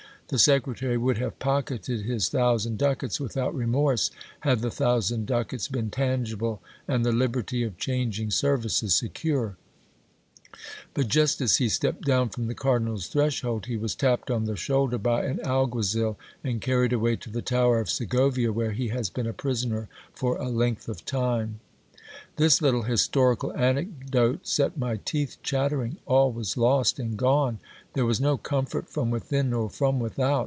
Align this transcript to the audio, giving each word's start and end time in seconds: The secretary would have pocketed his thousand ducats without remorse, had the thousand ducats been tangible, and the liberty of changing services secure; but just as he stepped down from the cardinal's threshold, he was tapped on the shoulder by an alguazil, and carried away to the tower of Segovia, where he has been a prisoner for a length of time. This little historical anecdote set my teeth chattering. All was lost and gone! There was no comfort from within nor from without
The 0.29 0.39
secretary 0.39 0.95
would 0.97 1.17
have 1.17 1.39
pocketed 1.39 2.03
his 2.03 2.29
thousand 2.29 2.77
ducats 2.77 3.19
without 3.19 3.53
remorse, 3.53 4.11
had 4.39 4.61
the 4.61 4.71
thousand 4.71 5.25
ducats 5.25 5.67
been 5.67 5.89
tangible, 5.89 6.61
and 6.87 7.03
the 7.05 7.11
liberty 7.11 7.63
of 7.63 7.77
changing 7.77 8.31
services 8.31 8.95
secure; 8.95 9.57
but 10.93 11.09
just 11.09 11.41
as 11.41 11.57
he 11.57 11.67
stepped 11.67 12.05
down 12.05 12.29
from 12.29 12.47
the 12.47 12.55
cardinal's 12.55 13.07
threshold, 13.09 13.65
he 13.65 13.75
was 13.75 13.93
tapped 13.93 14.31
on 14.31 14.45
the 14.45 14.55
shoulder 14.55 14.97
by 14.97 15.25
an 15.25 15.41
alguazil, 15.43 16.17
and 16.45 16.61
carried 16.61 16.93
away 16.93 17.17
to 17.17 17.29
the 17.29 17.41
tower 17.41 17.81
of 17.81 17.89
Segovia, 17.89 18.53
where 18.53 18.71
he 18.71 18.87
has 18.87 19.09
been 19.09 19.27
a 19.27 19.33
prisoner 19.33 19.89
for 20.13 20.37
a 20.37 20.47
length 20.47 20.87
of 20.87 21.03
time. 21.03 21.59
This 22.37 22.61
little 22.61 22.83
historical 22.83 23.53
anecdote 23.53 24.45
set 24.47 24.77
my 24.77 24.97
teeth 25.03 25.37
chattering. 25.43 25.97
All 26.05 26.31
was 26.31 26.57
lost 26.57 26.97
and 26.99 27.15
gone! 27.17 27.59
There 27.93 28.05
was 28.05 28.19
no 28.21 28.35
comfort 28.37 28.89
from 28.89 29.11
within 29.11 29.49
nor 29.51 29.69
from 29.69 29.99
without 29.99 30.31